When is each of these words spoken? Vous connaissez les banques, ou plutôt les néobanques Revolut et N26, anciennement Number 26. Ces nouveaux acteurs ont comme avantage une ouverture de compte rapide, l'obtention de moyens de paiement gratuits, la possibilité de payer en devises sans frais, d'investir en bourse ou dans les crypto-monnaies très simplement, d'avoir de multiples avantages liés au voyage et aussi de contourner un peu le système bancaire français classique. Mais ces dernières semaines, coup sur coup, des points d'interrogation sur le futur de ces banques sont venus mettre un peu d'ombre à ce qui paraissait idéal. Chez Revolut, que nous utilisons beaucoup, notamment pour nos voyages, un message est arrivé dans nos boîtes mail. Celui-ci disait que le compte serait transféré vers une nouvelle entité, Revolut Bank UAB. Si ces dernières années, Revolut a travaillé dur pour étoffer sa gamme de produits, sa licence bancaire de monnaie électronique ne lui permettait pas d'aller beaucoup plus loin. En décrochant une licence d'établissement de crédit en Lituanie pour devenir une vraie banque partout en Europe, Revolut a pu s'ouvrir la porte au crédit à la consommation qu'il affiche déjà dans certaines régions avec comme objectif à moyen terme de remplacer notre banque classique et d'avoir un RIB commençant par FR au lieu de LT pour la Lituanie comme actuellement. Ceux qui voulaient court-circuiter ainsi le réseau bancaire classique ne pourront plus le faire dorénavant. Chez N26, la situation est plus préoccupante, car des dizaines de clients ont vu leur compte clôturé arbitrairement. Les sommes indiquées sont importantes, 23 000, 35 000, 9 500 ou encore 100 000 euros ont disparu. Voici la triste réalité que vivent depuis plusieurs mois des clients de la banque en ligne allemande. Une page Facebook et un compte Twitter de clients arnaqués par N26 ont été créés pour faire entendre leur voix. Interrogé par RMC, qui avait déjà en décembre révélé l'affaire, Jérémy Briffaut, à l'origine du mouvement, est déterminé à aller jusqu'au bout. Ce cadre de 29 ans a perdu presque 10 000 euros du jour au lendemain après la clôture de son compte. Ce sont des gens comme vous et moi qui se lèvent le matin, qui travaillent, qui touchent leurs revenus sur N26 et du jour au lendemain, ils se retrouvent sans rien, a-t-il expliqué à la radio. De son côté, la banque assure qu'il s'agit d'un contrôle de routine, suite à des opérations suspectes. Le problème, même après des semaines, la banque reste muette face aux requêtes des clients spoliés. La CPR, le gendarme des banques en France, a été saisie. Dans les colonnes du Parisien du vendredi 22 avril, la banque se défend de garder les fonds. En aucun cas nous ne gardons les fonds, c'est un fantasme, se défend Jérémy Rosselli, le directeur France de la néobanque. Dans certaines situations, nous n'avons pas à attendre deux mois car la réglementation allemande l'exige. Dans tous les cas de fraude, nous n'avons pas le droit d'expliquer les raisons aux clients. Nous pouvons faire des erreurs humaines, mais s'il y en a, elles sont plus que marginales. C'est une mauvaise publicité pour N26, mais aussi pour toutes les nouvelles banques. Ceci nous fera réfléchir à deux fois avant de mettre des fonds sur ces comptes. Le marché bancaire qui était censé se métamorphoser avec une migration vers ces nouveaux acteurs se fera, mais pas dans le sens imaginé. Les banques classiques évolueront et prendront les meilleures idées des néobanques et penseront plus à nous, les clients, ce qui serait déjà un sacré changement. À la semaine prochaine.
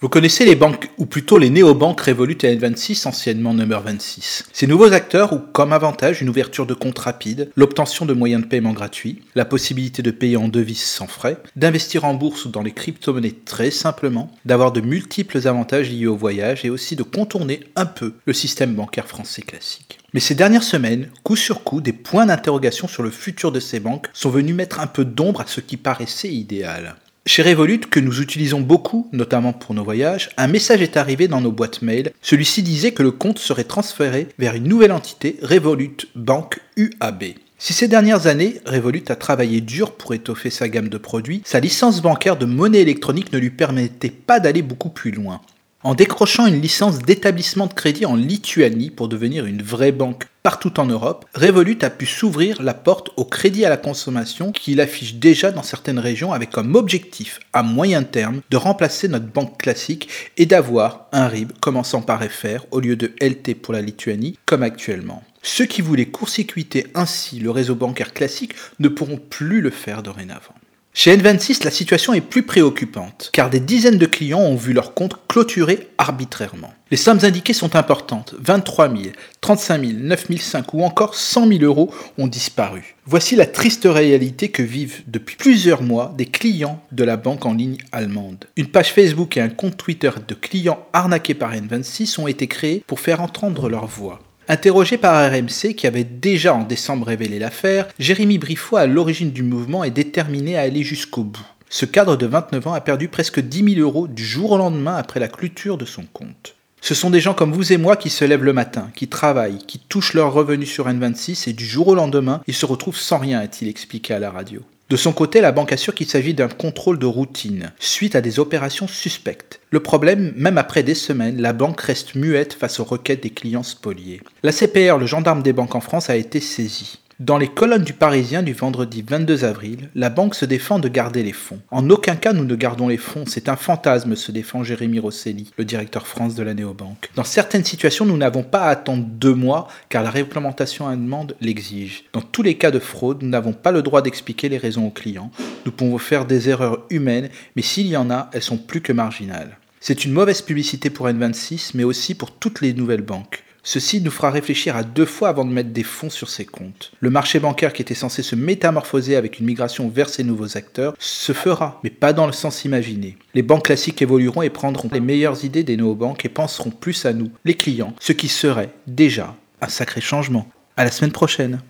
Vous 0.00 0.08
connaissez 0.08 0.44
les 0.44 0.54
banques, 0.54 0.90
ou 0.96 1.06
plutôt 1.06 1.38
les 1.38 1.50
néobanques 1.50 2.02
Revolut 2.02 2.38
et 2.44 2.56
N26, 2.56 3.08
anciennement 3.08 3.52
Number 3.52 3.82
26. 3.82 4.44
Ces 4.52 4.68
nouveaux 4.68 4.92
acteurs 4.92 5.32
ont 5.32 5.42
comme 5.52 5.72
avantage 5.72 6.22
une 6.22 6.28
ouverture 6.28 6.66
de 6.66 6.74
compte 6.74 7.00
rapide, 7.00 7.50
l'obtention 7.56 8.06
de 8.06 8.12
moyens 8.12 8.44
de 8.44 8.46
paiement 8.46 8.74
gratuits, 8.74 9.22
la 9.34 9.44
possibilité 9.44 10.00
de 10.00 10.12
payer 10.12 10.36
en 10.36 10.46
devises 10.46 10.84
sans 10.84 11.08
frais, 11.08 11.38
d'investir 11.56 12.04
en 12.04 12.14
bourse 12.14 12.44
ou 12.44 12.50
dans 12.50 12.62
les 12.62 12.70
crypto-monnaies 12.70 13.34
très 13.44 13.72
simplement, 13.72 14.30
d'avoir 14.44 14.70
de 14.70 14.80
multiples 14.80 15.48
avantages 15.48 15.90
liés 15.90 16.06
au 16.06 16.16
voyage 16.16 16.64
et 16.64 16.70
aussi 16.70 16.94
de 16.94 17.02
contourner 17.02 17.64
un 17.74 17.86
peu 17.86 18.14
le 18.24 18.32
système 18.32 18.76
bancaire 18.76 19.08
français 19.08 19.42
classique. 19.42 19.98
Mais 20.14 20.20
ces 20.20 20.36
dernières 20.36 20.62
semaines, 20.62 21.10
coup 21.24 21.34
sur 21.34 21.64
coup, 21.64 21.80
des 21.80 21.92
points 21.92 22.26
d'interrogation 22.26 22.86
sur 22.86 23.02
le 23.02 23.10
futur 23.10 23.50
de 23.50 23.58
ces 23.58 23.80
banques 23.80 24.06
sont 24.12 24.30
venus 24.30 24.54
mettre 24.54 24.78
un 24.78 24.86
peu 24.86 25.04
d'ombre 25.04 25.40
à 25.40 25.46
ce 25.48 25.60
qui 25.60 25.76
paraissait 25.76 26.32
idéal. 26.32 26.94
Chez 27.28 27.42
Revolut, 27.42 27.80
que 27.80 28.00
nous 28.00 28.22
utilisons 28.22 28.62
beaucoup, 28.62 29.06
notamment 29.12 29.52
pour 29.52 29.74
nos 29.74 29.84
voyages, 29.84 30.30
un 30.38 30.46
message 30.46 30.80
est 30.80 30.96
arrivé 30.96 31.28
dans 31.28 31.42
nos 31.42 31.52
boîtes 31.52 31.82
mail. 31.82 32.10
Celui-ci 32.22 32.62
disait 32.62 32.92
que 32.92 33.02
le 33.02 33.10
compte 33.10 33.38
serait 33.38 33.64
transféré 33.64 34.28
vers 34.38 34.54
une 34.54 34.66
nouvelle 34.66 34.92
entité, 34.92 35.38
Revolut 35.42 36.08
Bank 36.14 36.58
UAB. 36.78 37.24
Si 37.58 37.74
ces 37.74 37.86
dernières 37.86 38.28
années, 38.28 38.62
Revolut 38.64 39.04
a 39.10 39.14
travaillé 39.14 39.60
dur 39.60 39.92
pour 39.92 40.14
étoffer 40.14 40.48
sa 40.48 40.70
gamme 40.70 40.88
de 40.88 40.96
produits, 40.96 41.42
sa 41.44 41.60
licence 41.60 42.00
bancaire 42.00 42.38
de 42.38 42.46
monnaie 42.46 42.80
électronique 42.80 43.30
ne 43.30 43.38
lui 43.38 43.50
permettait 43.50 44.08
pas 44.08 44.40
d'aller 44.40 44.62
beaucoup 44.62 44.88
plus 44.88 45.10
loin. 45.10 45.42
En 45.84 45.94
décrochant 45.94 46.48
une 46.48 46.60
licence 46.60 46.98
d'établissement 46.98 47.68
de 47.68 47.72
crédit 47.72 48.04
en 48.04 48.16
Lituanie 48.16 48.90
pour 48.90 49.06
devenir 49.06 49.46
une 49.46 49.62
vraie 49.62 49.92
banque 49.92 50.24
partout 50.42 50.80
en 50.80 50.86
Europe, 50.86 51.24
Revolut 51.36 51.78
a 51.82 51.90
pu 51.90 52.04
s'ouvrir 52.04 52.64
la 52.64 52.74
porte 52.74 53.10
au 53.16 53.24
crédit 53.24 53.64
à 53.64 53.68
la 53.68 53.76
consommation 53.76 54.50
qu'il 54.50 54.80
affiche 54.80 55.14
déjà 55.14 55.52
dans 55.52 55.62
certaines 55.62 56.00
régions 56.00 56.32
avec 56.32 56.50
comme 56.50 56.74
objectif 56.74 57.38
à 57.52 57.62
moyen 57.62 58.02
terme 58.02 58.40
de 58.50 58.56
remplacer 58.56 59.06
notre 59.06 59.26
banque 59.26 59.56
classique 59.56 60.08
et 60.36 60.46
d'avoir 60.46 61.06
un 61.12 61.28
RIB 61.28 61.52
commençant 61.60 62.02
par 62.02 62.24
FR 62.24 62.66
au 62.72 62.80
lieu 62.80 62.96
de 62.96 63.12
LT 63.20 63.54
pour 63.54 63.72
la 63.72 63.80
Lituanie 63.80 64.36
comme 64.46 64.64
actuellement. 64.64 65.22
Ceux 65.44 65.66
qui 65.66 65.80
voulaient 65.80 66.06
court-circuiter 66.06 66.88
ainsi 66.96 67.38
le 67.38 67.52
réseau 67.52 67.76
bancaire 67.76 68.14
classique 68.14 68.56
ne 68.80 68.88
pourront 68.88 69.18
plus 69.18 69.60
le 69.60 69.70
faire 69.70 70.02
dorénavant. 70.02 70.54
Chez 71.00 71.16
N26, 71.16 71.64
la 71.64 71.70
situation 71.70 72.12
est 72.12 72.20
plus 72.20 72.42
préoccupante, 72.42 73.30
car 73.32 73.50
des 73.50 73.60
dizaines 73.60 73.98
de 73.98 74.06
clients 74.06 74.40
ont 74.40 74.56
vu 74.56 74.72
leur 74.72 74.94
compte 74.94 75.14
clôturé 75.28 75.90
arbitrairement. 75.96 76.72
Les 76.90 76.96
sommes 76.96 77.20
indiquées 77.22 77.52
sont 77.52 77.76
importantes, 77.76 78.34
23 78.40 78.88
000, 78.88 79.02
35 79.40 79.80
000, 79.80 79.92
9 80.00 80.26
500 80.40 80.64
ou 80.72 80.82
encore 80.82 81.14
100 81.14 81.48
000 81.48 81.62
euros 81.62 81.94
ont 82.16 82.26
disparu. 82.26 82.96
Voici 83.06 83.36
la 83.36 83.46
triste 83.46 83.86
réalité 83.88 84.48
que 84.48 84.62
vivent 84.62 85.02
depuis 85.06 85.36
plusieurs 85.36 85.82
mois 85.82 86.12
des 86.16 86.26
clients 86.26 86.82
de 86.90 87.04
la 87.04 87.16
banque 87.16 87.46
en 87.46 87.54
ligne 87.54 87.78
allemande. 87.92 88.46
Une 88.56 88.66
page 88.66 88.92
Facebook 88.92 89.36
et 89.36 89.40
un 89.40 89.50
compte 89.50 89.76
Twitter 89.76 90.10
de 90.26 90.34
clients 90.34 90.84
arnaqués 90.92 91.34
par 91.34 91.54
N26 91.54 92.20
ont 92.20 92.26
été 92.26 92.48
créés 92.48 92.82
pour 92.86 92.98
faire 92.98 93.20
entendre 93.20 93.68
leur 93.68 93.86
voix. 93.86 94.18
Interrogé 94.50 94.96
par 94.96 95.30
RMC, 95.30 95.74
qui 95.76 95.86
avait 95.86 96.04
déjà 96.04 96.54
en 96.54 96.62
décembre 96.62 97.08
révélé 97.08 97.38
l'affaire, 97.38 97.86
Jérémy 97.98 98.38
Briffaut, 98.38 98.78
à 98.78 98.86
l'origine 98.86 99.30
du 99.30 99.42
mouvement, 99.42 99.84
est 99.84 99.90
déterminé 99.90 100.56
à 100.56 100.62
aller 100.62 100.84
jusqu'au 100.84 101.22
bout. 101.22 101.46
Ce 101.68 101.84
cadre 101.84 102.16
de 102.16 102.24
29 102.24 102.66
ans 102.66 102.72
a 102.72 102.80
perdu 102.80 103.08
presque 103.08 103.40
10 103.40 103.74
000 103.74 103.86
euros 103.86 104.08
du 104.08 104.24
jour 104.24 104.52
au 104.52 104.56
lendemain 104.56 104.96
après 104.96 105.20
la 105.20 105.28
clôture 105.28 105.76
de 105.76 105.84
son 105.84 106.04
compte. 106.14 106.54
Ce 106.80 106.94
sont 106.94 107.10
des 107.10 107.20
gens 107.20 107.34
comme 107.34 107.52
vous 107.52 107.74
et 107.74 107.76
moi 107.76 107.96
qui 107.96 108.08
se 108.08 108.24
lèvent 108.24 108.42
le 108.44 108.54
matin, 108.54 108.90
qui 108.94 109.06
travaillent, 109.06 109.66
qui 109.66 109.80
touchent 109.80 110.14
leurs 110.14 110.32
revenus 110.32 110.70
sur 110.70 110.88
N26 110.88 111.50
et 111.50 111.52
du 111.52 111.66
jour 111.66 111.88
au 111.88 111.94
lendemain, 111.94 112.40
ils 112.46 112.54
se 112.54 112.64
retrouvent 112.64 112.96
sans 112.96 113.18
rien, 113.18 113.40
a-t-il 113.40 113.68
expliqué 113.68 114.14
à 114.14 114.18
la 114.18 114.30
radio. 114.30 114.62
De 114.90 114.96
son 114.96 115.12
côté, 115.12 115.42
la 115.42 115.52
banque 115.52 115.72
assure 115.72 115.94
qu'il 115.94 116.06
s'agit 116.06 116.32
d'un 116.32 116.48
contrôle 116.48 116.98
de 116.98 117.04
routine, 117.04 117.72
suite 117.78 118.16
à 118.16 118.22
des 118.22 118.38
opérations 118.38 118.88
suspectes. 118.88 119.60
Le 119.70 119.80
problème, 119.80 120.32
même 120.34 120.56
après 120.56 120.82
des 120.82 120.94
semaines, 120.94 121.42
la 121.42 121.52
banque 121.52 121.80
reste 121.82 122.14
muette 122.14 122.54
face 122.54 122.80
aux 122.80 122.84
requêtes 122.84 123.22
des 123.22 123.28
clients 123.30 123.62
spoliés. 123.62 124.22
La 124.42 124.52
CPR, 124.52 124.96
le 124.96 125.04
gendarme 125.04 125.42
des 125.42 125.52
banques 125.52 125.74
en 125.74 125.80
France, 125.80 126.08
a 126.08 126.16
été 126.16 126.40
saisie. 126.40 127.00
Dans 127.20 127.36
les 127.36 127.48
colonnes 127.48 127.82
du 127.82 127.94
Parisien 127.94 128.44
du 128.44 128.52
vendredi 128.52 129.02
22 129.04 129.44
avril, 129.44 129.90
la 129.96 130.08
banque 130.08 130.36
se 130.36 130.44
défend 130.44 130.78
de 130.78 130.86
garder 130.86 131.24
les 131.24 131.32
fonds. 131.32 131.58
En 131.72 131.90
aucun 131.90 132.14
cas 132.14 132.32
nous 132.32 132.44
ne 132.44 132.54
gardons 132.54 132.86
les 132.86 132.96
fonds, 132.96 133.24
c'est 133.26 133.48
un 133.48 133.56
fantasme, 133.56 134.14
se 134.14 134.30
défend 134.30 134.62
Jérémy 134.62 135.00
Rosselli, 135.00 135.50
le 135.56 135.64
directeur 135.64 136.06
France 136.06 136.36
de 136.36 136.44
la 136.44 136.54
néobanque. 136.54 137.10
Dans 137.16 137.24
certaines 137.24 137.64
situations, 137.64 138.06
nous 138.06 138.16
n'avons 138.16 138.44
pas 138.44 138.60
à 138.60 138.68
attendre 138.68 139.04
deux 139.04 139.34
mois 139.34 139.66
car 139.88 140.04
la 140.04 140.12
réglementation 140.12 140.86
allemande 140.86 141.34
l'exige. 141.40 142.04
Dans 142.12 142.22
tous 142.22 142.44
les 142.44 142.56
cas 142.56 142.70
de 142.70 142.78
fraude, 142.78 143.24
nous 143.24 143.30
n'avons 143.30 143.52
pas 143.52 143.72
le 143.72 143.82
droit 143.82 144.00
d'expliquer 144.00 144.48
les 144.48 144.58
raisons 144.58 144.86
aux 144.86 144.92
clients. 144.92 145.32
Nous 145.66 145.72
pouvons 145.72 145.98
faire 145.98 146.24
des 146.24 146.48
erreurs 146.48 146.86
humaines, 146.88 147.30
mais 147.56 147.62
s'il 147.62 147.88
y 147.88 147.96
en 147.96 148.12
a, 148.12 148.30
elles 148.32 148.42
sont 148.42 148.58
plus 148.58 148.80
que 148.80 148.92
marginales. 148.92 149.58
C'est 149.80 150.04
une 150.04 150.12
mauvaise 150.12 150.42
publicité 150.42 150.88
pour 150.88 151.08
N26, 151.08 151.72
mais 151.74 151.82
aussi 151.82 152.14
pour 152.14 152.30
toutes 152.30 152.60
les 152.60 152.74
nouvelles 152.74 153.02
banques. 153.02 153.42
Ceci 153.70 154.00
nous 154.00 154.10
fera 154.10 154.30
réfléchir 154.30 154.76
à 154.76 154.82
deux 154.82 155.04
fois 155.04 155.28
avant 155.28 155.44
de 155.44 155.52
mettre 155.52 155.68
des 155.68 155.82
fonds 155.82 156.08
sur 156.08 156.30
ces 156.30 156.46
comptes. 156.46 156.90
Le 157.00 157.10
marché 157.10 157.38
bancaire 157.38 157.74
qui 157.74 157.82
était 157.82 157.92
censé 157.92 158.22
se 158.22 158.34
métamorphoser 158.34 159.14
avec 159.14 159.40
une 159.40 159.44
migration 159.44 159.90
vers 159.90 160.08
ces 160.08 160.24
nouveaux 160.24 160.56
acteurs 160.56 160.94
se 160.98 161.34
fera, 161.34 161.78
mais 161.84 161.90
pas 161.90 162.14
dans 162.14 162.24
le 162.24 162.32
sens 162.32 162.64
imaginé. 162.64 163.18
Les 163.34 163.42
banques 163.42 163.66
classiques 163.66 164.00
évolueront 164.00 164.40
et 164.40 164.48
prendront 164.48 164.88
les 164.90 165.00
meilleures 165.00 165.44
idées 165.44 165.64
des 165.64 165.76
néobanques 165.76 166.24
et 166.24 166.30
penseront 166.30 166.70
plus 166.70 167.04
à 167.04 167.12
nous, 167.12 167.30
les 167.44 167.58
clients, 167.58 167.92
ce 168.00 168.14
qui 168.14 168.28
serait 168.28 168.70
déjà 168.86 169.36
un 169.60 169.68
sacré 169.68 170.00
changement. 170.00 170.48
À 170.78 170.84
la 170.84 170.90
semaine 170.90 171.12
prochaine. 171.12 171.60